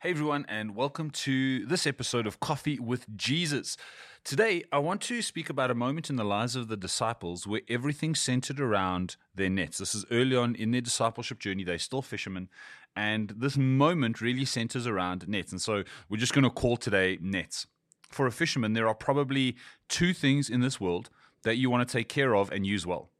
Hey 0.00 0.10
everyone, 0.10 0.46
and 0.48 0.76
welcome 0.76 1.10
to 1.10 1.66
this 1.66 1.84
episode 1.84 2.28
of 2.28 2.38
Coffee 2.38 2.78
with 2.78 3.04
Jesus. 3.16 3.76
Today, 4.22 4.62
I 4.70 4.78
want 4.78 5.00
to 5.00 5.20
speak 5.22 5.50
about 5.50 5.72
a 5.72 5.74
moment 5.74 6.08
in 6.08 6.14
the 6.14 6.24
lives 6.24 6.54
of 6.54 6.68
the 6.68 6.76
disciples 6.76 7.48
where 7.48 7.62
everything 7.68 8.14
centered 8.14 8.60
around 8.60 9.16
their 9.34 9.50
nets. 9.50 9.78
This 9.78 9.96
is 9.96 10.04
early 10.12 10.36
on 10.36 10.54
in 10.54 10.70
their 10.70 10.80
discipleship 10.80 11.40
journey, 11.40 11.64
they're 11.64 11.80
still 11.80 12.00
fishermen, 12.00 12.48
and 12.94 13.34
this 13.36 13.56
moment 13.56 14.20
really 14.20 14.44
centers 14.44 14.86
around 14.86 15.26
nets. 15.26 15.50
And 15.50 15.60
so, 15.60 15.82
we're 16.08 16.18
just 16.18 16.32
going 16.32 16.44
to 16.44 16.50
call 16.50 16.76
today 16.76 17.18
nets. 17.20 17.66
For 18.08 18.28
a 18.28 18.30
fisherman, 18.30 18.74
there 18.74 18.86
are 18.86 18.94
probably 18.94 19.56
two 19.88 20.14
things 20.14 20.48
in 20.48 20.60
this 20.60 20.80
world 20.80 21.10
that 21.42 21.56
you 21.56 21.70
want 21.70 21.88
to 21.88 21.92
take 21.92 22.08
care 22.08 22.36
of 22.36 22.52
and 22.52 22.64
use 22.64 22.86
well. 22.86 23.10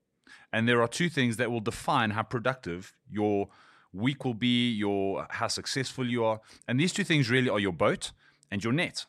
And 0.52 0.68
there 0.68 0.80
are 0.80 0.86
two 0.86 1.08
things 1.08 1.38
that 1.38 1.50
will 1.50 1.58
define 1.58 2.10
how 2.10 2.22
productive 2.22 2.92
your 3.10 3.48
week 3.92 4.24
will 4.24 4.34
be, 4.34 4.70
your 4.70 5.26
how 5.30 5.48
successful 5.48 6.08
you 6.08 6.24
are. 6.24 6.40
And 6.66 6.78
these 6.78 6.92
two 6.92 7.04
things 7.04 7.30
really 7.30 7.48
are 7.48 7.60
your 7.60 7.72
boat 7.72 8.12
and 8.50 8.62
your 8.62 8.72
net. 8.72 9.06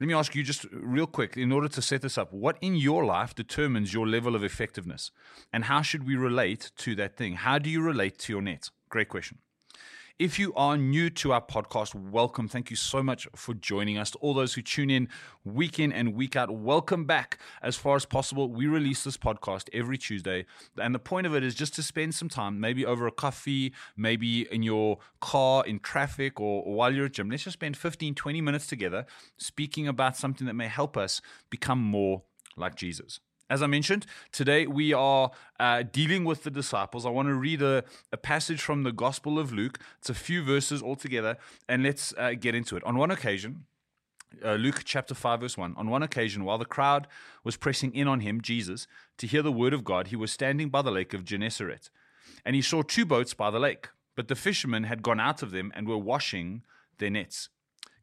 Let 0.00 0.06
me 0.06 0.14
ask 0.14 0.34
you 0.36 0.44
just 0.44 0.64
real 0.70 1.08
quick, 1.08 1.36
in 1.36 1.50
order 1.50 1.68
to 1.68 1.82
set 1.82 2.02
this 2.02 2.16
up, 2.16 2.32
what 2.32 2.56
in 2.60 2.76
your 2.76 3.04
life 3.04 3.34
determines 3.34 3.92
your 3.92 4.06
level 4.06 4.36
of 4.36 4.44
effectiveness? 4.44 5.10
And 5.52 5.64
how 5.64 5.82
should 5.82 6.06
we 6.06 6.14
relate 6.14 6.70
to 6.78 6.94
that 6.94 7.16
thing? 7.16 7.34
How 7.34 7.58
do 7.58 7.68
you 7.68 7.82
relate 7.82 8.18
to 8.20 8.32
your 8.32 8.42
net? 8.42 8.70
Great 8.88 9.08
question. 9.08 9.38
If 10.18 10.36
you 10.36 10.52
are 10.54 10.76
new 10.76 11.10
to 11.10 11.32
our 11.32 11.40
podcast, 11.40 11.94
welcome. 11.94 12.48
Thank 12.48 12.70
you 12.70 12.76
so 12.76 13.04
much 13.04 13.28
for 13.36 13.54
joining 13.54 13.98
us. 13.98 14.10
To 14.10 14.18
all 14.18 14.34
those 14.34 14.54
who 14.54 14.62
tune 14.62 14.90
in 14.90 15.08
week 15.44 15.78
in 15.78 15.92
and 15.92 16.12
week 16.12 16.34
out, 16.34 16.50
welcome 16.50 17.04
back. 17.04 17.38
As 17.62 17.76
far 17.76 17.94
as 17.94 18.04
possible, 18.04 18.48
we 18.48 18.66
release 18.66 19.04
this 19.04 19.16
podcast 19.16 19.68
every 19.72 19.96
Tuesday. 19.96 20.44
And 20.76 20.92
the 20.92 20.98
point 20.98 21.28
of 21.28 21.36
it 21.36 21.44
is 21.44 21.54
just 21.54 21.72
to 21.76 21.84
spend 21.84 22.16
some 22.16 22.28
time, 22.28 22.58
maybe 22.58 22.84
over 22.84 23.06
a 23.06 23.12
coffee, 23.12 23.72
maybe 23.96 24.52
in 24.52 24.64
your 24.64 24.98
car, 25.20 25.64
in 25.64 25.78
traffic, 25.78 26.40
or, 26.40 26.64
while 26.64 26.92
you're 26.92 27.06
at 27.06 27.12
gym. 27.12 27.30
Let's 27.30 27.44
just 27.44 27.54
spend 27.54 27.76
15, 27.76 28.16
20 28.16 28.40
minutes 28.40 28.66
together 28.66 29.06
speaking 29.36 29.86
about 29.86 30.16
something 30.16 30.48
that 30.48 30.54
may 30.54 30.66
help 30.66 30.96
us 30.96 31.22
become 31.48 31.78
more 31.78 32.24
like 32.56 32.74
Jesus. 32.74 33.20
As 33.50 33.62
I 33.62 33.66
mentioned, 33.66 34.04
today 34.30 34.66
we 34.66 34.92
are 34.92 35.30
uh, 35.58 35.82
dealing 35.90 36.24
with 36.24 36.44
the 36.44 36.50
disciples. 36.50 37.06
I 37.06 37.10
want 37.10 37.28
to 37.28 37.34
read 37.34 37.62
a, 37.62 37.82
a, 38.12 38.18
passage 38.18 38.60
from 38.60 38.82
the 38.82 38.92
Gospel 38.92 39.38
of 39.38 39.52
Luke. 39.52 39.78
It's 39.98 40.10
a 40.10 40.14
few 40.14 40.42
verses 40.42 40.82
altogether, 40.82 41.38
and 41.66 41.82
let's 41.82 42.12
uh, 42.18 42.34
get 42.38 42.54
into 42.54 42.76
it. 42.76 42.84
On 42.84 42.98
one 42.98 43.10
occasion, 43.10 43.64
uh, 44.44 44.54
Luke 44.54 44.82
chapter 44.84 45.14
5, 45.14 45.40
verse 45.40 45.56
1. 45.56 45.74
On 45.78 45.88
one 45.88 46.02
occasion, 46.02 46.44
while 46.44 46.58
the 46.58 46.66
crowd 46.66 47.06
was 47.42 47.56
pressing 47.56 47.94
in 47.94 48.06
on 48.06 48.20
him, 48.20 48.42
Jesus, 48.42 48.86
to 49.16 49.26
hear 49.26 49.40
the 49.40 49.50
word 49.50 49.72
of 49.72 49.82
God, 49.82 50.08
he 50.08 50.16
was 50.16 50.30
standing 50.30 50.68
by 50.68 50.82
the 50.82 50.90
lake 50.90 51.14
of 51.14 51.24
Gennesaret. 51.24 51.88
And 52.44 52.54
he 52.54 52.60
saw 52.60 52.82
two 52.82 53.06
boats 53.06 53.32
by 53.32 53.50
the 53.50 53.58
lake, 53.58 53.88
but 54.14 54.28
the 54.28 54.36
fishermen 54.36 54.84
had 54.84 55.02
gone 55.02 55.20
out 55.20 55.42
of 55.42 55.52
them 55.52 55.72
and 55.74 55.88
were 55.88 55.96
washing 55.96 56.64
their 56.98 57.10
nets. 57.10 57.48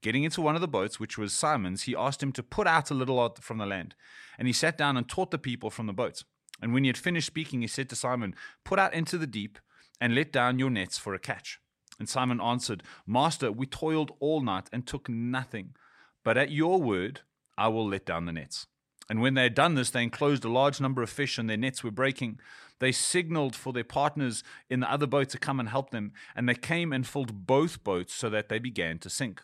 Getting 0.01 0.23
into 0.23 0.41
one 0.41 0.55
of 0.55 0.61
the 0.61 0.67
boats, 0.67 0.99
which 0.99 1.17
was 1.17 1.33
Simon's, 1.33 1.83
he 1.83 1.95
asked 1.95 2.21
him 2.21 2.31
to 2.33 2.43
put 2.43 2.67
out 2.67 2.91
a 2.91 2.93
little 2.95 3.19
out 3.19 3.39
from 3.43 3.57
the 3.57 3.65
land. 3.65 3.95
And 4.37 4.47
he 4.47 4.53
sat 4.53 4.77
down 4.77 4.97
and 4.97 5.07
taught 5.07 5.31
the 5.31 5.37
people 5.37 5.69
from 5.69 5.87
the 5.87 5.93
boat. 5.93 6.23
And 6.61 6.73
when 6.73 6.83
he 6.83 6.89
had 6.89 6.97
finished 6.97 7.27
speaking, 7.27 7.61
he 7.61 7.67
said 7.67 7.89
to 7.89 7.95
Simon, 7.95 8.35
Put 8.63 8.79
out 8.79 8.93
into 8.93 9.17
the 9.17 9.27
deep 9.27 9.59
and 9.99 10.15
let 10.15 10.31
down 10.31 10.59
your 10.59 10.69
nets 10.69 10.97
for 10.97 11.13
a 11.13 11.19
catch. 11.19 11.59
And 11.99 12.09
Simon 12.09 12.41
answered, 12.41 12.83
Master, 13.07 13.51
we 13.51 13.65
toiled 13.65 14.11
all 14.19 14.41
night 14.41 14.69
and 14.71 14.85
took 14.85 15.09
nothing. 15.09 15.75
But 16.23 16.37
at 16.37 16.51
your 16.51 16.81
word, 16.81 17.21
I 17.57 17.69
will 17.69 17.87
let 17.87 18.05
down 18.05 18.25
the 18.25 18.33
nets. 18.33 18.67
And 19.09 19.21
when 19.21 19.35
they 19.35 19.43
had 19.43 19.53
done 19.53 19.75
this, 19.75 19.91
they 19.91 20.03
enclosed 20.03 20.43
a 20.45 20.49
large 20.49 20.81
number 20.81 21.03
of 21.03 21.09
fish, 21.09 21.37
and 21.37 21.49
their 21.49 21.57
nets 21.57 21.83
were 21.83 21.91
breaking. 21.91 22.39
They 22.79 22.91
signaled 22.91 23.55
for 23.55 23.71
their 23.71 23.83
partners 23.83 24.43
in 24.69 24.79
the 24.79 24.91
other 24.91 25.07
boat 25.07 25.29
to 25.29 25.37
come 25.37 25.59
and 25.59 25.69
help 25.69 25.91
them, 25.91 26.11
and 26.35 26.49
they 26.49 26.55
came 26.55 26.91
and 26.91 27.05
filled 27.05 27.45
both 27.45 27.83
boats 27.83 28.13
so 28.13 28.29
that 28.31 28.49
they 28.49 28.59
began 28.59 28.97
to 28.99 29.09
sink. 29.09 29.43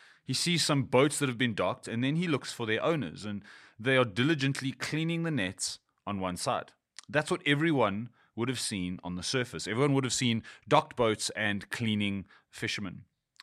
he 0.31 0.35
sees 0.35 0.63
some 0.63 0.83
boats 0.83 1.19
that 1.19 1.27
have 1.27 1.37
been 1.37 1.53
docked, 1.53 1.89
and 1.89 2.01
then 2.01 2.15
he 2.15 2.25
looks 2.25 2.53
for 2.53 2.65
their 2.65 2.81
owners, 2.81 3.25
and 3.25 3.43
they 3.77 3.97
are 3.97 4.05
diligently 4.05 4.71
cleaning 4.71 5.23
the 5.23 5.29
nets 5.29 5.79
on 6.07 6.21
one 6.21 6.37
side. 6.37 6.71
That's 7.09 7.29
what 7.29 7.41
everyone 7.45 8.07
would 8.37 8.47
have 8.47 8.57
seen 8.57 8.97
on 9.03 9.17
the 9.17 9.23
surface. 9.23 9.67
Everyone 9.67 9.93
would 9.93 10.05
have 10.05 10.13
seen 10.13 10.41
docked 10.69 10.95
boats 10.95 11.31
and 11.31 11.69
cleaning 11.69 12.23
fishermen. 12.49 13.01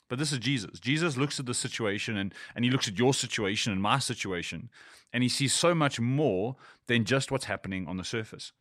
But 0.09 0.19
this 0.19 0.33
is 0.33 0.39
Jesus. 0.39 0.81
Jesus 0.81 1.19
looks 1.19 1.39
at 1.39 1.45
the 1.45 1.53
situation 1.53 2.17
and, 2.17 2.33
and 2.57 2.65
he 2.65 2.71
looks 2.71 2.89
at 2.89 2.99
your 2.99 3.13
situation 3.13 3.71
and 3.71 3.83
my 3.83 3.99
situation, 3.99 4.71
and 5.13 5.23
he 5.23 5.29
sees 5.29 5.53
so 5.53 5.75
much 5.75 6.01
more 6.01 6.57
than 6.87 7.05
just 7.05 7.31
what's 7.31 7.45
happening 7.45 7.87
on 7.87 7.99
the 7.99 8.03
surface. 8.03 8.53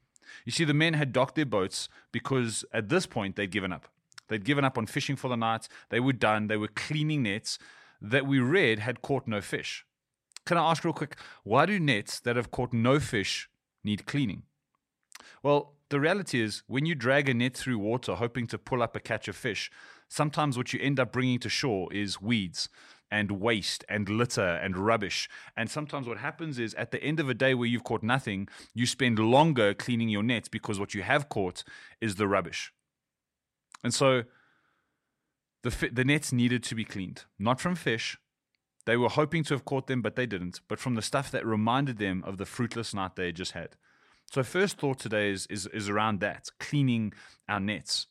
You 0.43 0.51
see, 0.51 0.65
the 0.65 0.73
men 0.73 0.95
had 0.95 1.13
docked 1.13 1.35
their 1.35 1.45
boats 1.45 1.87
because 2.11 2.65
at 2.73 2.89
this 2.89 3.05
point 3.05 3.37
they'd 3.37 3.51
given 3.51 3.71
up. 3.71 3.87
They'd 4.27 4.43
given 4.43 4.65
up 4.65 4.77
on 4.77 4.85
fishing 4.85 5.15
for 5.15 5.29
the 5.29 5.37
night. 5.37 5.69
They 5.87 6.01
were 6.01 6.11
done. 6.11 6.47
They 6.47 6.57
were 6.57 6.67
cleaning 6.67 7.23
nets 7.23 7.57
that 8.01 8.25
we 8.25 8.39
read 8.39 8.79
had 8.79 9.01
caught 9.01 9.27
no 9.27 9.41
fish. 9.41 9.85
Can 10.45 10.57
I 10.57 10.71
ask 10.71 10.83
real 10.83 10.93
quick, 10.93 11.17
why 11.43 11.65
do 11.65 11.79
nets 11.79 12.19
that 12.21 12.35
have 12.35 12.51
caught 12.51 12.73
no 12.73 12.99
fish 12.99 13.49
need 13.83 14.05
cleaning? 14.05 14.43
Well, 15.43 15.73
the 15.89 15.99
reality 15.99 16.41
is, 16.41 16.63
when 16.67 16.85
you 16.85 16.95
drag 16.95 17.29
a 17.29 17.33
net 17.33 17.55
through 17.55 17.79
water 17.79 18.15
hoping 18.15 18.47
to 18.47 18.57
pull 18.57 18.83
up 18.83 18.95
a 18.95 18.99
catch 18.99 19.27
of 19.27 19.35
fish, 19.35 19.71
sometimes 20.09 20.57
what 20.57 20.73
you 20.73 20.79
end 20.81 20.99
up 20.99 21.11
bringing 21.11 21.39
to 21.39 21.49
shore 21.49 21.91
is 21.93 22.21
weeds 22.21 22.69
and 23.09 23.31
waste 23.31 23.85
and 23.87 24.09
litter 24.09 24.41
and 24.41 24.77
rubbish. 24.77 25.29
And 25.55 25.69
sometimes 25.69 26.07
what 26.07 26.17
happens 26.17 26.59
is, 26.59 26.73
at 26.75 26.91
the 26.91 27.01
end 27.01 27.19
of 27.19 27.29
a 27.29 27.33
day 27.33 27.53
where 27.53 27.67
you've 27.67 27.85
caught 27.85 28.03
nothing, 28.03 28.49
you 28.73 28.85
spend 28.85 29.19
longer 29.19 29.73
cleaning 29.73 30.09
your 30.09 30.23
nets 30.23 30.49
because 30.49 30.79
what 30.79 30.93
you 30.93 31.03
have 31.03 31.29
caught 31.29 31.63
is 32.01 32.15
the 32.15 32.27
rubbish. 32.27 32.73
And 33.83 33.93
so, 33.93 34.23
the, 35.69 35.89
the 35.89 36.05
nets 36.05 36.31
needed 36.31 36.63
to 36.63 36.75
be 36.75 36.85
cleaned, 36.85 37.25
not 37.39 37.59
from 37.59 37.75
fish. 37.75 38.17
They 38.85 38.97
were 38.97 39.09
hoping 39.09 39.43
to 39.45 39.53
have 39.53 39.65
caught 39.65 39.87
them, 39.87 40.01
but 40.01 40.15
they 40.15 40.25
didn't, 40.25 40.61
but 40.67 40.79
from 40.79 40.95
the 40.95 41.01
stuff 41.01 41.29
that 41.31 41.45
reminded 41.45 41.97
them 41.97 42.23
of 42.25 42.37
the 42.37 42.45
fruitless 42.45 42.93
night 42.93 43.15
they 43.15 43.27
had 43.27 43.35
just 43.35 43.51
had. 43.51 43.75
So, 44.31 44.43
first 44.43 44.77
thought 44.77 44.99
today 44.99 45.31
is, 45.31 45.45
is, 45.47 45.67
is 45.67 45.89
around 45.89 46.19
that 46.19 46.49
cleaning 46.59 47.13
our 47.47 47.59
nets. 47.59 48.07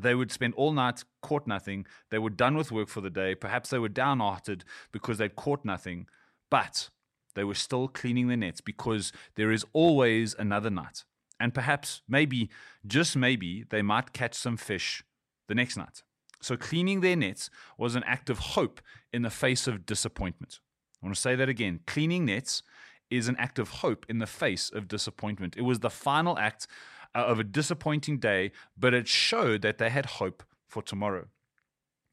They 0.00 0.14
would 0.14 0.30
spend 0.30 0.54
all 0.54 0.72
night, 0.72 1.04
caught 1.22 1.46
nothing. 1.46 1.86
They 2.10 2.18
were 2.18 2.30
done 2.30 2.56
with 2.56 2.70
work 2.70 2.88
for 2.88 3.00
the 3.00 3.10
day. 3.10 3.34
Perhaps 3.34 3.70
they 3.70 3.78
were 3.78 3.88
downhearted 3.88 4.64
because 4.92 5.18
they'd 5.18 5.36
caught 5.36 5.64
nothing, 5.64 6.06
but 6.50 6.90
they 7.34 7.44
were 7.44 7.54
still 7.54 7.88
cleaning 7.88 8.28
their 8.28 8.36
nets 8.36 8.60
because 8.60 9.12
there 9.34 9.50
is 9.50 9.64
always 9.72 10.34
another 10.38 10.70
night. 10.70 11.04
And 11.38 11.54
perhaps, 11.54 12.02
maybe, 12.08 12.50
just 12.86 13.16
maybe, 13.16 13.64
they 13.70 13.82
might 13.82 14.12
catch 14.12 14.34
some 14.34 14.56
fish 14.56 15.02
the 15.48 15.54
next 15.54 15.76
night. 15.76 16.02
So 16.40 16.56
cleaning 16.56 17.00
their 17.00 17.16
nets 17.16 17.50
was 17.76 17.94
an 17.94 18.04
act 18.04 18.30
of 18.30 18.38
hope 18.38 18.80
in 19.12 19.22
the 19.22 19.30
face 19.30 19.66
of 19.66 19.86
disappointment. 19.86 20.60
I 21.02 21.06
want 21.06 21.14
to 21.14 21.20
say 21.20 21.34
that 21.36 21.48
again. 21.48 21.80
Cleaning 21.86 22.26
nets 22.26 22.62
is 23.10 23.28
an 23.28 23.36
act 23.38 23.58
of 23.58 23.68
hope 23.68 24.06
in 24.08 24.18
the 24.18 24.26
face 24.26 24.70
of 24.70 24.88
disappointment. 24.88 25.56
It 25.56 25.62
was 25.62 25.80
the 25.80 25.90
final 25.90 26.38
act 26.38 26.66
uh, 27.14 27.24
of 27.24 27.38
a 27.38 27.44
disappointing 27.44 28.18
day, 28.18 28.52
but 28.78 28.94
it 28.94 29.08
showed 29.08 29.62
that 29.62 29.78
they 29.78 29.90
had 29.90 30.06
hope 30.06 30.42
for 30.66 30.82
tomorrow. 30.82 31.26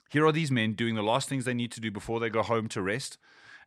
Here 0.09 0.25
are 0.25 0.31
these 0.31 0.51
men 0.51 0.73
doing 0.73 0.95
the 0.95 1.03
last 1.03 1.29
things 1.29 1.45
they 1.45 1.53
need 1.53 1.71
to 1.73 1.81
do 1.81 1.91
before 1.91 2.19
they 2.19 2.29
go 2.29 2.41
home 2.41 2.67
to 2.69 2.81
rest, 2.81 3.17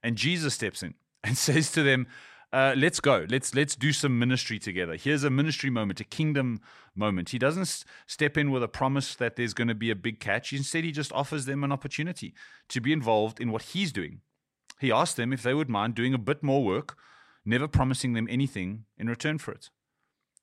and 0.03 0.17
Jesus 0.17 0.55
steps 0.55 0.83
in 0.83 0.95
and 1.25 1.37
says 1.37 1.71
to 1.73 1.83
them, 1.83 2.07
uh, 2.53 2.75
let's 2.77 2.99
go. 2.99 3.27
Let's 3.29 3.55
let's 3.55 3.77
do 3.77 3.93
some 3.93 4.19
ministry 4.19 4.59
together. 4.59 4.97
Here's 4.97 5.23
a 5.23 5.31
ministry 5.31 5.71
moment, 5.71 6.01
a 6.01 6.05
kingdom 6.05 6.61
moment. 6.97 7.31
He 7.31 7.39
doesn't 7.39 7.63
s- 7.63 7.85
step 8.07 8.37
in 8.37 8.51
with 8.51 8.63
a 8.63 8.69
promise 8.69 9.15
that 9.15 9.37
there's 9.37 9.55
going 9.55 9.69
to 9.69 9.75
be 9.75 9.91
a 9.91 9.95
big 9.97 10.19
catch. 10.19 10.53
Instead, 10.53 10.83
he 10.83 10.91
just 10.91 11.13
offers 11.13 11.45
them 11.45 11.63
an 11.63 11.71
opportunity 11.71 12.35
to 12.69 12.81
be 12.81 12.93
involved 12.93 13.41
in 13.41 13.53
what 13.53 13.63
he's 13.63 13.93
doing. 13.93 14.21
He 14.81 14.91
asks 14.91 15.15
them 15.15 15.33
if 15.33 15.43
they 15.43 15.55
would 15.55 15.69
mind 15.69 15.95
doing 15.95 16.13
a 16.13 16.19
bit 16.19 16.43
more 16.43 16.65
work, 16.65 16.97
never 17.45 17.69
promising 17.69 18.15
them 18.15 18.27
anything 18.29 18.85
in 18.99 19.09
return 19.09 19.39
for 19.39 19.53
it. 19.53 19.71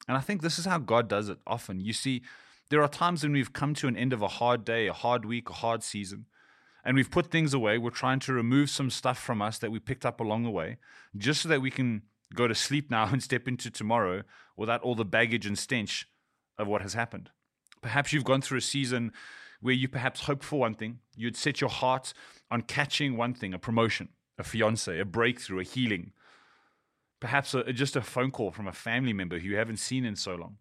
And 0.08 0.16
I 0.16 0.22
think 0.22 0.42
this 0.42 0.58
is 0.58 0.66
how 0.66 0.78
God 0.78 1.10
does 1.10 1.28
it 1.28 1.40
often. 1.46 1.82
You 1.82 1.92
see, 1.92 2.22
there 2.70 2.82
are 2.82 2.88
times 2.88 3.24
when 3.24 3.34
we've 3.34 3.52
come 3.52 3.74
to 3.76 3.88
an 3.88 3.98
end 3.98 4.14
of 4.14 4.22
a 4.22 4.28
hard 4.28 4.64
day, 4.64 4.88
a 4.88 4.94
hard 4.94 5.26
week, 5.26 5.50
a 5.50 5.54
hard 5.54 5.84
season 5.84 6.26
and 6.88 6.96
we've 6.96 7.12
put 7.12 7.30
things 7.30 7.54
away. 7.54 7.78
We're 7.78 7.90
trying 7.90 8.22
to 8.22 8.34
remove 8.34 8.70
some 8.70 8.90
stuff 8.90 9.20
from 9.20 9.42
us 9.42 9.58
that 9.58 9.72
we 9.72 9.78
picked 9.78 10.06
up 10.06 10.22
along 10.22 10.44
the 10.44 10.50
way, 10.50 10.78
just 11.18 11.42
so 11.42 11.50
that 11.50 11.62
we 11.62 11.70
can 11.70 12.04
go 12.34 12.48
to 12.48 12.56
sleep 12.56 12.90
now 12.98 13.10
and 13.12 13.22
step 13.22 13.46
into 13.46 13.70
tomorrow 13.70 14.24
without 14.56 14.82
all 14.82 14.96
the 14.96 15.04
baggage 15.04 15.46
and 15.46 15.60
stench 15.60 16.08
of 16.58 16.66
what 16.66 16.82
has 16.82 16.94
happened. 16.94 17.30
Perhaps 17.82 18.14
you've 18.14 18.24
gone 18.24 18.42
through 18.42 18.60
a 18.60 18.62
season 18.62 19.12
where 19.60 19.74
you 19.74 19.90
perhaps 19.90 20.22
hope 20.22 20.42
for 20.42 20.62
one 20.62 20.76
thing, 20.76 21.00
you'd 21.16 21.36
set 21.36 21.60
your 21.60 21.70
heart 21.70 22.14
on 22.50 22.62
catching 22.62 23.18
one 23.18 23.34
thing 23.34 23.54
a 23.54 23.60
promotion, 23.60 24.08
a 24.40 24.44
fiance, 24.44 24.98
a 24.98 25.04
breakthrough, 25.04 25.60
a 25.60 25.64
healing, 25.64 26.14
perhaps 27.20 27.54
a, 27.54 27.74
just 27.74 27.98
a 27.98 28.02
phone 28.02 28.32
call 28.32 28.50
from 28.50 28.68
a 28.68 28.72
family 28.72 29.12
member 29.12 29.40
who 29.40 29.50
you 29.50 29.58
haven't 29.58 29.78
seen 29.78 30.06
in 30.06 30.16
so 30.16 30.36
long. 30.36 30.56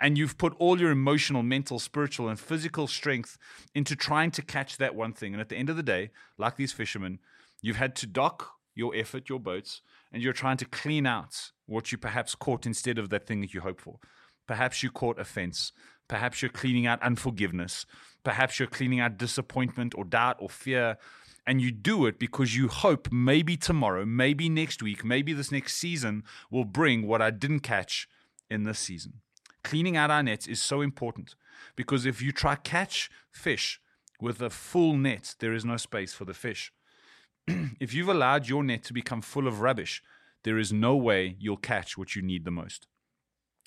And 0.00 0.16
you've 0.16 0.38
put 0.38 0.54
all 0.58 0.80
your 0.80 0.90
emotional, 0.90 1.42
mental, 1.42 1.78
spiritual, 1.78 2.28
and 2.28 2.38
physical 2.38 2.86
strength 2.86 3.38
into 3.74 3.96
trying 3.96 4.30
to 4.32 4.42
catch 4.42 4.76
that 4.78 4.94
one 4.94 5.12
thing. 5.12 5.34
And 5.34 5.40
at 5.40 5.48
the 5.48 5.56
end 5.56 5.70
of 5.70 5.76
the 5.76 5.82
day, 5.82 6.10
like 6.38 6.56
these 6.56 6.72
fishermen, 6.72 7.18
you've 7.60 7.76
had 7.76 7.94
to 7.96 8.06
dock 8.06 8.52
your 8.74 8.94
effort, 8.94 9.28
your 9.28 9.40
boats, 9.40 9.80
and 10.12 10.22
you're 10.22 10.32
trying 10.32 10.58
to 10.58 10.64
clean 10.64 11.06
out 11.06 11.50
what 11.66 11.90
you 11.90 11.98
perhaps 11.98 12.34
caught 12.34 12.66
instead 12.66 12.98
of 12.98 13.08
that 13.10 13.26
thing 13.26 13.40
that 13.40 13.54
you 13.54 13.60
hoped 13.60 13.80
for. 13.80 13.98
Perhaps 14.46 14.82
you 14.82 14.90
caught 14.90 15.18
offense. 15.18 15.72
Perhaps 16.08 16.40
you're 16.40 16.50
cleaning 16.50 16.86
out 16.86 17.02
unforgiveness. 17.02 17.84
Perhaps 18.22 18.58
you're 18.58 18.68
cleaning 18.68 19.00
out 19.00 19.18
disappointment 19.18 19.94
or 19.96 20.04
doubt 20.04 20.36
or 20.38 20.48
fear. 20.48 20.98
And 21.46 21.60
you 21.60 21.70
do 21.70 22.06
it 22.06 22.18
because 22.18 22.56
you 22.56 22.68
hope 22.68 23.08
maybe 23.12 23.56
tomorrow, 23.56 24.04
maybe 24.04 24.48
next 24.48 24.82
week, 24.82 25.04
maybe 25.04 25.32
this 25.32 25.52
next 25.52 25.76
season 25.76 26.24
will 26.50 26.64
bring 26.64 27.06
what 27.06 27.22
I 27.22 27.30
didn't 27.30 27.60
catch 27.60 28.08
in 28.50 28.64
this 28.64 28.78
season. 28.78 29.20
Cleaning 29.66 29.96
out 29.96 30.12
our 30.12 30.22
nets 30.22 30.46
is 30.46 30.62
so 30.62 30.80
important 30.80 31.34
because 31.74 32.06
if 32.06 32.22
you 32.22 32.30
try 32.30 32.54
to 32.54 32.60
catch 32.60 33.10
fish 33.32 33.80
with 34.20 34.40
a 34.40 34.48
full 34.48 34.96
net, 34.96 35.34
there 35.40 35.52
is 35.52 35.64
no 35.64 35.76
space 35.76 36.14
for 36.14 36.24
the 36.24 36.34
fish. 36.34 36.72
if 37.48 37.92
you've 37.92 38.08
allowed 38.08 38.48
your 38.48 38.62
net 38.62 38.84
to 38.84 38.92
become 38.92 39.20
full 39.20 39.48
of 39.48 39.60
rubbish, 39.60 40.04
there 40.44 40.56
is 40.56 40.72
no 40.72 40.94
way 40.94 41.34
you'll 41.40 41.56
catch 41.56 41.98
what 41.98 42.14
you 42.14 42.22
need 42.22 42.44
the 42.44 42.52
most. 42.52 42.86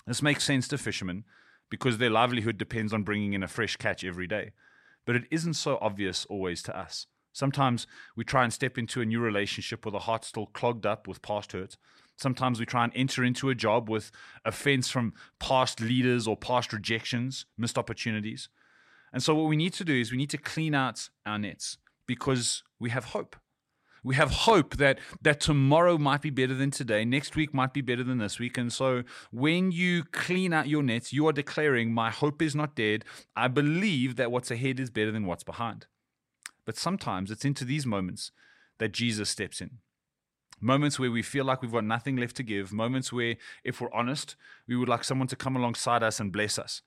This 0.08 0.22
makes 0.22 0.46
sense 0.46 0.70
to 0.70 0.78
fishermen 0.78 1.26
because 1.70 1.98
their 1.98 2.10
livelihood 2.10 2.58
depends 2.58 2.94
on 2.94 3.04
bringing 3.04 3.34
in 3.34 3.44
a 3.44 3.48
fresh 3.50 3.76
catch 3.76 4.06
every 4.06 4.26
day. 4.26 4.52
But 5.06 5.18
it 5.18 5.26
isn't 5.30 5.56
so 5.56 5.78
obvious 5.82 6.26
always 6.30 6.64
to 6.64 6.80
us. 6.80 7.08
Sometimes 7.34 7.88
we 8.16 8.24
try 8.24 8.44
and 8.44 8.54
step 8.54 8.78
into 8.78 9.02
a 9.02 9.06
new 9.06 9.20
relationship 9.20 9.86
with 9.86 9.94
a 9.94 10.00
heart 10.00 10.26
still 10.26 10.48
clogged 10.48 10.86
up 10.86 11.08
with 11.08 11.22
past 11.22 11.52
hurt. 11.52 11.78
Sometimes 12.18 12.60
we 12.60 12.66
try 12.66 12.84
and 12.84 12.92
enter 12.96 13.24
into 13.24 13.50
a 13.50 13.56
job 13.56 13.90
with 13.90 14.12
offense 14.44 14.90
from 14.90 15.14
past 15.40 15.80
leaders 15.80 16.28
or 16.28 16.36
past 16.36 16.74
rejections, 16.74 17.46
missed 17.58 17.78
opportunities. 17.78 18.50
And 19.14 19.24
so, 19.24 19.34
what 19.34 19.48
we 19.48 19.56
need 19.56 19.74
to 19.74 19.86
do 19.86 19.94
is 19.94 20.12
we 20.12 20.18
need 20.18 20.30
to 20.32 20.38
clean 20.38 20.76
out 20.76 21.10
our 21.26 21.40
nets 21.40 21.78
because 22.06 22.64
we 22.80 22.90
have 22.90 23.06
hope. 23.06 23.36
We 24.04 24.16
have 24.16 24.32
hope 24.32 24.78
that 24.78 25.00
that 25.22 25.40
tomorrow 25.40 25.98
might 25.98 26.22
be 26.22 26.30
better 26.30 26.54
than 26.54 26.72
today, 26.72 27.06
next 27.06 27.36
week 27.36 27.54
might 27.54 27.74
be 27.74 27.82
better 27.82 28.04
than 28.04 28.18
this 28.18 28.40
week. 28.40 28.58
And 28.58 28.72
so 28.72 29.04
when 29.32 29.72
you 29.72 30.04
clean 30.04 30.54
out 30.54 30.68
your 30.68 30.84
nets, 30.84 31.12
you 31.12 31.28
are 31.28 31.34
declaring, 31.34 31.94
My 31.94 32.10
hope 32.10 32.42
is 32.42 32.56
not 32.56 32.76
dead. 32.76 33.06
I 33.36 33.48
believe 33.48 34.16
that 34.16 34.32
what's 34.32 34.52
ahead 34.52 34.80
is 34.80 34.90
better 34.90 35.12
than 35.12 35.26
what's 35.26 35.44
behind. 35.44 35.88
But 36.70 36.78
sometimes 36.78 37.32
it's 37.32 37.46
into 37.46 37.66
these 37.66 37.88
moments 37.88 38.32
that 38.78 38.92
Jesus 38.92 39.28
steps 39.28 39.60
in. 39.60 39.80
Moments 40.62 41.00
where 41.00 41.10
we 41.10 41.24
feel 41.24 41.44
like 41.44 41.64
we've 41.64 41.72
got 41.72 41.84
nothing 41.84 42.16
left 42.16 42.36
to 42.36 42.44
give, 42.44 42.72
moments 42.72 43.12
where, 43.12 43.38
if 43.64 43.82
we're 43.82 43.92
honest, 43.92 44.36
we 44.68 44.76
would 44.76 44.88
like 44.88 45.04
someone 45.04 45.28
to 45.30 45.36
come 45.36 45.56
alongside 45.56 46.04
us 46.04 46.20
and 46.20 46.32
bless 46.32 46.60
us. 46.60 46.84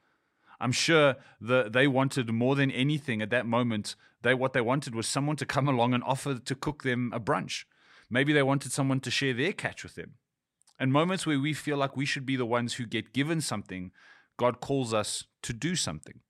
I'm 0.61 0.71
sure 0.71 1.17
the, 1.41 1.69
they 1.69 1.89
wanted 1.89 2.31
more 2.31 2.55
than 2.55 2.71
anything 2.71 3.21
at 3.21 3.31
that 3.31 3.45
moment. 3.45 3.97
They 4.23 4.35
what 4.35 4.53
they 4.53 4.61
wanted 4.61 4.95
was 4.95 5.09
someone 5.09 5.35
to 5.35 5.45
come 5.45 5.67
along 5.67 5.95
and 5.95 6.05
offer 6.05 6.39
to 6.39 6.55
cook 6.55 6.85
them 6.85 7.11
a 7.13 7.19
brunch. 7.19 7.65
Maybe 8.09 8.33
they 8.33 8.45
wanted 8.45 8.71
someone 8.71 9.01
to 9.01 9.11
share 9.11 9.35
their 9.35 9.53
catch 9.53 9.83
with 9.83 9.97
them. 9.97 10.13
And 10.79 10.93
moments 10.93 11.27
where 11.27 11.41
we 11.41 11.55
feel 11.55 11.77
like 11.77 11.97
we 11.97 12.07
should 12.07 12.25
be 12.25 12.37
the 12.37 12.47
ones 12.47 12.75
who 12.75 12.87
get 12.87 13.13
given 13.13 13.41
something, 13.41 13.91
God 14.37 14.61
calls 14.61 14.95
us 14.95 15.25
to 15.43 15.53
do 15.53 15.75
something. 15.75 16.21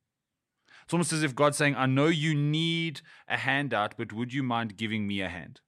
It's 0.85 0.93
almost 0.93 1.13
as 1.13 1.23
if 1.23 1.35
God's 1.35 1.57
saying, 1.57 1.77
I 1.77 1.87
know 1.87 2.07
you 2.07 2.35
need 2.35 3.01
a 3.29 3.37
handout, 3.37 3.95
but 3.97 4.13
would 4.13 4.33
you 4.33 4.43
mind 4.43 4.77
giving 4.77 5.07
me 5.07 5.21
a 5.21 5.29
hand? 5.29 5.61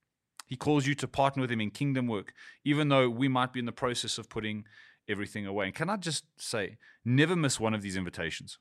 He 0.46 0.56
calls 0.56 0.86
you 0.86 0.94
to 0.96 1.08
partner 1.08 1.42
with 1.42 1.50
Him 1.50 1.60
in 1.60 1.70
kingdom 1.70 2.06
work, 2.06 2.32
even 2.64 2.88
though 2.88 3.08
we 3.08 3.28
might 3.28 3.52
be 3.52 3.60
in 3.60 3.66
the 3.66 3.72
process 3.72 4.18
of 4.18 4.28
putting 4.28 4.64
everything 5.08 5.46
away. 5.46 5.66
And 5.66 5.74
can 5.74 5.90
I 5.90 5.96
just 5.96 6.24
say, 6.38 6.76
never 7.04 7.36
miss 7.36 7.60
one 7.60 7.74
of 7.74 7.82
these 7.82 7.96
invitations. 7.96 8.58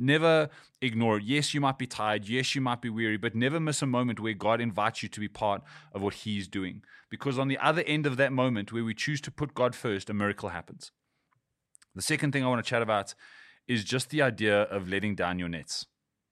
Never 0.00 0.48
ignore 0.80 1.18
it. 1.18 1.24
Yes, 1.24 1.52
you 1.54 1.60
might 1.60 1.76
be 1.76 1.86
tired. 1.86 2.28
Yes, 2.28 2.54
you 2.54 2.60
might 2.60 2.80
be 2.80 2.88
weary, 2.88 3.16
but 3.16 3.34
never 3.34 3.58
miss 3.58 3.82
a 3.82 3.86
moment 3.86 4.20
where 4.20 4.32
God 4.32 4.60
invites 4.60 5.02
you 5.02 5.08
to 5.08 5.20
be 5.20 5.26
part 5.26 5.62
of 5.92 6.02
what 6.02 6.14
He's 6.14 6.46
doing. 6.46 6.82
Because 7.10 7.36
on 7.36 7.48
the 7.48 7.58
other 7.58 7.82
end 7.84 8.06
of 8.06 8.16
that 8.16 8.32
moment, 8.32 8.72
where 8.72 8.84
we 8.84 8.94
choose 8.94 9.20
to 9.22 9.32
put 9.32 9.54
God 9.54 9.74
first, 9.74 10.08
a 10.08 10.14
miracle 10.14 10.50
happens. 10.50 10.92
The 11.96 12.02
second 12.02 12.30
thing 12.30 12.44
I 12.44 12.48
want 12.48 12.64
to 12.64 12.68
chat 12.68 12.80
about 12.80 13.14
is 13.68 13.84
just 13.84 14.10
the 14.10 14.22
idea 14.22 14.62
of 14.62 14.88
letting 14.88 15.14
down 15.14 15.38
your 15.38 15.48
nets. 15.48 15.86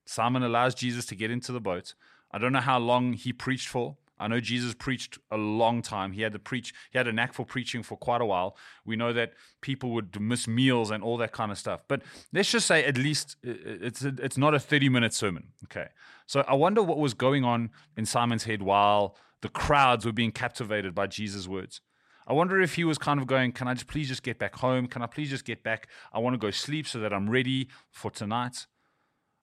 Simon 0.06 0.42
allows 0.42 0.74
Jesus 0.74 1.04
to 1.06 1.14
get 1.14 1.30
into 1.30 1.52
the 1.52 1.60
boat. 1.60 1.94
I 2.32 2.38
don't 2.38 2.52
know 2.52 2.60
how 2.60 2.78
long 2.78 3.12
he 3.12 3.32
preached 3.32 3.68
for. 3.68 3.96
I 4.18 4.28
know 4.28 4.40
Jesus 4.40 4.74
preached 4.74 5.18
a 5.30 5.36
long 5.36 5.82
time. 5.82 6.12
He 6.12 6.22
had 6.22 6.32
to 6.32 6.38
preach. 6.38 6.72
He 6.90 6.96
had 6.96 7.06
a 7.06 7.12
knack 7.12 7.34
for 7.34 7.44
preaching 7.44 7.82
for 7.82 7.96
quite 7.96 8.22
a 8.22 8.24
while. 8.24 8.56
We 8.84 8.96
know 8.96 9.12
that 9.12 9.34
people 9.60 9.90
would 9.90 10.18
miss 10.18 10.48
meals 10.48 10.90
and 10.90 11.02
all 11.02 11.18
that 11.18 11.32
kind 11.32 11.52
of 11.52 11.58
stuff. 11.58 11.82
But 11.86 12.02
let's 12.32 12.50
just 12.50 12.66
say 12.66 12.84
at 12.84 12.96
least 12.96 13.36
uh, 13.46 13.50
uh, 13.50 13.54
it's 13.64 14.04
a, 14.04 14.14
it's 14.18 14.38
not 14.38 14.54
a 14.54 14.60
30 14.60 14.88
minute 14.88 15.12
sermon. 15.12 15.48
Okay. 15.64 15.88
So 16.26 16.44
I 16.48 16.54
wonder 16.54 16.82
what 16.82 16.98
was 16.98 17.12
going 17.12 17.44
on 17.44 17.70
in 17.96 18.06
Simon's 18.06 18.44
head 18.44 18.62
while 18.62 19.16
the 19.42 19.48
crowds 19.50 20.06
were 20.06 20.12
being 20.12 20.32
captivated 20.32 20.94
by 20.94 21.06
Jesus' 21.06 21.46
words. 21.46 21.82
I 22.26 22.32
wonder 22.32 22.60
if 22.60 22.74
he 22.74 22.84
was 22.84 22.98
kind 22.98 23.20
of 23.20 23.26
going, 23.26 23.52
Can 23.52 23.68
I 23.68 23.74
just 23.74 23.86
please 23.86 24.08
just 24.08 24.22
get 24.22 24.38
back 24.38 24.56
home? 24.56 24.86
Can 24.86 25.02
I 25.02 25.06
please 25.06 25.30
just 25.30 25.44
get 25.44 25.62
back? 25.62 25.88
I 26.12 26.18
want 26.18 26.34
to 26.34 26.38
go 26.38 26.50
sleep 26.50 26.86
so 26.86 26.98
that 27.00 27.12
I'm 27.12 27.30
ready 27.30 27.68
for 27.90 28.10
tonight. 28.10 28.66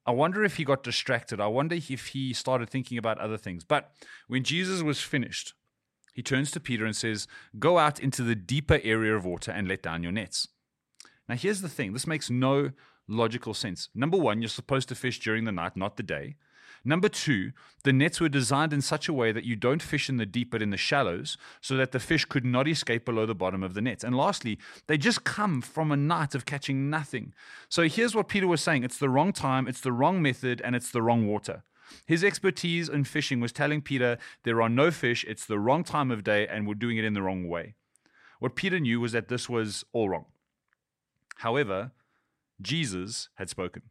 I 0.05 0.11
wonder 0.11 0.43
if 0.43 0.57
he 0.57 0.65
got 0.65 0.83
distracted. 0.83 1.39
I 1.39 1.47
wonder 1.47 1.75
if 1.75 2.07
he 2.07 2.33
started 2.33 2.69
thinking 2.69 2.97
about 2.97 3.19
other 3.19 3.37
things. 3.37 3.63
But 3.63 3.91
when 4.27 4.43
Jesus 4.43 4.81
was 4.81 4.99
finished, 4.99 5.53
he 6.13 6.21
turns 6.21 6.51
to 6.51 6.59
Peter 6.59 6.85
and 6.85 6.95
says, 6.95 7.27
Go 7.57 7.77
out 7.77 7.99
into 7.99 8.21
the 8.21 8.35
deeper 8.35 8.79
area 8.83 9.15
of 9.15 9.25
water 9.25 9.51
and 9.51 9.67
let 9.67 9.81
down 9.81 10.03
your 10.03 10.11
nets. 10.11 10.49
Now, 11.29 11.35
here's 11.35 11.61
the 11.61 11.69
thing 11.69 11.93
this 11.93 12.07
makes 12.07 12.29
no 12.29 12.71
logical 13.07 13.53
sense. 13.53 13.89
Number 13.95 14.17
one, 14.17 14.41
you're 14.41 14.49
supposed 14.49 14.89
to 14.89 14.95
fish 14.95 15.19
during 15.19 15.45
the 15.45 15.51
night, 15.51 15.77
not 15.77 15.97
the 15.97 16.03
day. 16.03 16.35
Number 16.85 17.07
two, 17.07 17.53
the 17.83 17.93
nets 17.93 18.19
were 18.19 18.29
designed 18.29 18.73
in 18.73 18.81
such 18.81 19.07
a 19.07 19.13
way 19.13 19.31
that 19.31 19.45
you 19.45 19.55
don't 19.55 19.81
fish 19.81 20.09
in 20.09 20.17
the 20.17 20.25
deep 20.25 20.51
but 20.51 20.61
in 20.61 20.69
the 20.69 20.77
shallows, 20.77 21.37
so 21.61 21.77
that 21.77 21.93
the 21.93 21.99
fish 21.99 22.25
could 22.25 22.43
not 22.43 22.67
escape 22.67 23.05
below 23.05 23.25
the 23.25 23.35
bottom 23.35 23.63
of 23.63 23.73
the 23.73 23.81
nets. 23.81 24.03
And 24.03 24.15
lastly, 24.17 24.59
they 24.87 24.97
just 24.97 25.23
come 25.23 25.61
from 25.61 25.91
a 25.91 25.97
night 25.97 26.35
of 26.35 26.45
catching 26.45 26.89
nothing. 26.89 27.33
So 27.69 27.83
here's 27.83 28.15
what 28.15 28.27
Peter 28.27 28.47
was 28.47 28.61
saying 28.61 28.83
it's 28.83 28.97
the 28.97 29.09
wrong 29.09 29.31
time, 29.31 29.67
it's 29.67 29.81
the 29.81 29.93
wrong 29.93 30.21
method, 30.21 30.61
and 30.63 30.75
it's 30.75 30.91
the 30.91 31.01
wrong 31.01 31.27
water. 31.27 31.63
His 32.05 32.23
expertise 32.23 32.89
in 32.89 33.05
fishing 33.05 33.39
was 33.39 33.51
telling 33.51 33.81
Peter 33.81 34.17
there 34.43 34.61
are 34.61 34.69
no 34.69 34.91
fish, 34.91 35.23
it's 35.27 35.45
the 35.45 35.59
wrong 35.59 35.83
time 35.83 36.11
of 36.11 36.23
day, 36.23 36.47
and 36.47 36.67
we're 36.67 36.73
doing 36.73 36.97
it 36.97 37.05
in 37.05 37.13
the 37.13 37.21
wrong 37.21 37.47
way. 37.47 37.75
What 38.39 38.55
Peter 38.55 38.79
knew 38.79 38.99
was 38.99 39.13
that 39.13 39.29
this 39.29 39.47
was 39.47 39.85
all 39.93 40.09
wrong. 40.09 40.25
However, 41.37 41.91
Jesus 42.61 43.29
had 43.35 43.49
spoken. 43.49 43.83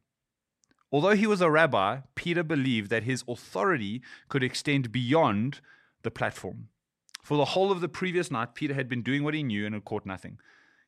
Although 0.93 1.17
he 1.17 1.27
was 1.27 1.41
a 1.41 1.51
rabbi, 1.51 2.01
Peter 2.15 2.43
believed 2.43 2.91
that 2.91 3.05
his 3.05 3.25
authority 3.27 4.03
could 4.29 4.45
extend 4.45 4.93
beyond 4.93 5.61
the 6.03 6.11
platform. 6.11 6.69
For 7.23 7.37
the 7.37 7.47
whole 7.47 7.73
of 7.73 7.81
the 7.81 7.89
previous 7.89 8.31
night, 8.31 8.55
Peter 8.55 8.75
had 8.75 8.89
been 8.89 9.03
doing 9.03 9.25
what 9.25 9.33
he 9.33 9.43
knew 9.43 9.65
and 9.65 9.75
had 9.75 9.87
caught 9.87 10.05
nothing. 10.05 10.39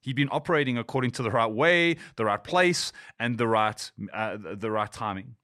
He'd 0.02 0.16
been 0.16 0.28
operating 0.30 0.76
according 0.76 1.12
to 1.12 1.22
the 1.22 1.30
right 1.30 1.50
way, 1.50 1.96
the 2.16 2.26
right 2.26 2.42
place, 2.42 2.92
and 3.18 3.38
the 3.38 3.46
right, 3.46 3.90
uh, 4.12 4.36
the 4.36 4.70
right 4.70 4.92
timing. 4.92 5.36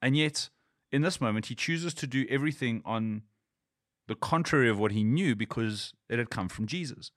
And 0.00 0.16
yet, 0.16 0.48
in 0.90 1.02
this 1.02 1.20
moment, 1.20 1.46
he 1.46 1.54
chooses 1.54 1.92
to 1.94 2.06
do 2.06 2.24
everything 2.30 2.80
on 2.86 3.22
the 4.06 4.14
contrary 4.14 4.70
of 4.70 4.78
what 4.78 4.92
he 4.92 5.04
knew 5.04 5.36
because 5.36 5.92
it 6.08 6.18
had 6.18 6.30
come 6.30 6.48
from 6.48 6.66
Jesus. 6.66 7.10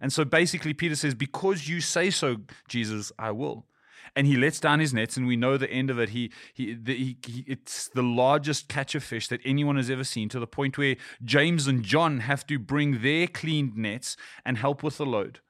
And 0.00 0.12
so 0.12 0.24
basically, 0.24 0.74
Peter 0.74 0.96
says, 0.96 1.14
Because 1.14 1.68
you 1.68 1.80
say 1.80 2.10
so, 2.10 2.38
Jesus, 2.66 3.12
I 3.16 3.30
will 3.30 3.66
and 4.14 4.26
he 4.26 4.36
lets 4.36 4.60
down 4.60 4.80
his 4.80 4.92
nets, 4.92 5.16
and 5.16 5.26
we 5.26 5.36
know 5.36 5.56
the 5.56 5.70
end 5.70 5.90
of 5.90 5.98
it. 5.98 6.10
He, 6.10 6.32
he, 6.52 6.74
the, 6.74 6.94
he, 6.94 7.16
he, 7.26 7.44
it's 7.46 7.88
the 7.88 8.02
largest 8.02 8.68
catch 8.68 8.94
of 8.94 9.02
fish 9.02 9.28
that 9.28 9.40
anyone 9.44 9.76
has 9.76 9.90
ever 9.90 10.04
seen, 10.04 10.28
to 10.30 10.40
the 10.40 10.46
point 10.46 10.78
where 10.78 10.96
James 11.24 11.66
and 11.66 11.82
John 11.82 12.20
have 12.20 12.46
to 12.46 12.58
bring 12.58 13.02
their 13.02 13.26
cleaned 13.26 13.76
nets 13.76 14.16
and 14.44 14.58
help 14.58 14.82
with 14.82 14.98
the 14.98 15.06
load. 15.06 15.40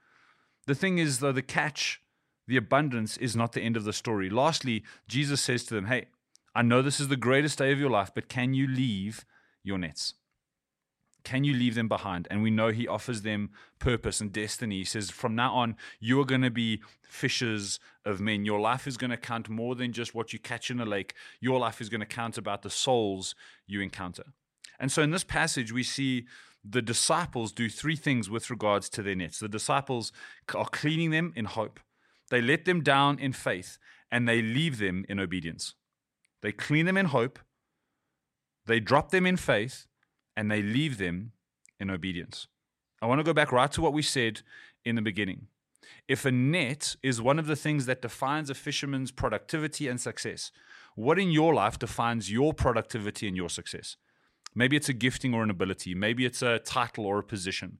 The 0.66 0.74
thing 0.74 0.98
is, 0.98 1.18
though, 1.18 1.32
the 1.32 1.42
catch, 1.42 2.00
the 2.46 2.56
abundance, 2.56 3.16
is 3.16 3.34
not 3.34 3.52
the 3.52 3.62
end 3.62 3.76
of 3.76 3.84
the 3.84 3.92
story. 3.92 4.30
Lastly, 4.30 4.84
Jesus 5.08 5.40
says 5.40 5.64
to 5.64 5.74
them, 5.74 5.86
Hey, 5.86 6.06
I 6.54 6.62
know 6.62 6.82
this 6.82 7.00
is 7.00 7.08
the 7.08 7.16
greatest 7.16 7.58
day 7.58 7.72
of 7.72 7.80
your 7.80 7.90
life, 7.90 8.10
but 8.14 8.28
can 8.28 8.54
you 8.54 8.68
leave 8.68 9.24
your 9.62 9.78
nets? 9.78 10.14
Can 11.24 11.44
you 11.44 11.54
leave 11.54 11.74
them 11.74 11.88
behind? 11.88 12.26
And 12.30 12.42
we 12.42 12.50
know 12.50 12.68
he 12.68 12.88
offers 12.88 13.22
them 13.22 13.50
purpose 13.78 14.20
and 14.20 14.32
destiny. 14.32 14.78
He 14.78 14.84
says, 14.84 15.10
From 15.10 15.34
now 15.34 15.54
on, 15.54 15.76
you 16.00 16.20
are 16.20 16.24
going 16.24 16.42
to 16.42 16.50
be 16.50 16.82
fishers 17.02 17.78
of 18.04 18.20
men. 18.20 18.44
Your 18.44 18.60
life 18.60 18.86
is 18.86 18.96
going 18.96 19.10
to 19.10 19.16
count 19.16 19.48
more 19.48 19.74
than 19.74 19.92
just 19.92 20.14
what 20.14 20.32
you 20.32 20.38
catch 20.38 20.70
in 20.70 20.80
a 20.80 20.84
lake. 20.84 21.14
Your 21.40 21.58
life 21.58 21.80
is 21.80 21.88
going 21.88 22.00
to 22.00 22.06
count 22.06 22.38
about 22.38 22.62
the 22.62 22.70
souls 22.70 23.34
you 23.66 23.80
encounter. 23.80 24.24
And 24.80 24.90
so 24.90 25.02
in 25.02 25.10
this 25.10 25.24
passage, 25.24 25.72
we 25.72 25.84
see 25.84 26.26
the 26.64 26.82
disciples 26.82 27.52
do 27.52 27.68
three 27.68 27.96
things 27.96 28.30
with 28.30 28.50
regards 28.50 28.88
to 28.90 29.02
their 29.02 29.14
nets. 29.14 29.38
The 29.38 29.48
disciples 29.48 30.12
are 30.54 30.66
cleaning 30.66 31.10
them 31.10 31.32
in 31.36 31.44
hope, 31.46 31.80
they 32.30 32.40
let 32.40 32.64
them 32.64 32.82
down 32.82 33.18
in 33.18 33.32
faith, 33.32 33.78
and 34.10 34.28
they 34.28 34.42
leave 34.42 34.78
them 34.78 35.04
in 35.08 35.18
obedience. 35.18 35.74
they 36.40 36.52
clean 36.52 36.86
them 36.86 36.96
in 36.96 37.06
hope, 37.06 37.38
they 38.66 38.80
drop 38.80 39.10
them 39.10 39.26
in 39.26 39.36
faith, 39.36 39.86
and 40.36 40.50
they 40.50 40.62
leave 40.62 40.98
them 40.98 41.32
in 41.78 41.90
obedience. 41.90 42.46
I 43.00 43.06
want 43.06 43.18
to 43.18 43.24
go 43.24 43.32
back 43.32 43.52
right 43.52 43.70
to 43.72 43.80
what 43.80 43.92
we 43.92 44.02
said 44.02 44.42
in 44.84 44.94
the 44.96 45.02
beginning. 45.02 45.48
If 46.08 46.24
a 46.24 46.32
net 46.32 46.96
is 47.02 47.20
one 47.20 47.38
of 47.38 47.46
the 47.46 47.56
things 47.56 47.86
that 47.86 48.02
defines 48.02 48.50
a 48.50 48.54
fisherman's 48.54 49.10
productivity 49.10 49.88
and 49.88 50.00
success, 50.00 50.50
what 50.94 51.18
in 51.18 51.30
your 51.30 51.54
life 51.54 51.78
defines 51.78 52.30
your 52.30 52.52
productivity 52.54 53.26
and 53.26 53.36
your 53.36 53.48
success? 53.48 53.96
Maybe 54.54 54.76
it's 54.76 54.88
a 54.88 54.92
gifting 54.94 55.34
or 55.34 55.42
an 55.42 55.50
ability. 55.50 55.94
Maybe 55.94 56.26
it's 56.26 56.42
a 56.42 56.58
title 56.58 57.06
or 57.06 57.18
a 57.18 57.24
position. 57.24 57.78